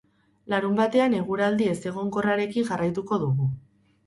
Larunbatean 0.53 1.13
eguraldi 1.17 1.67
ezegonkorrarekin 1.75 2.67
jarraituko 2.71 3.21
dugu. 3.27 3.49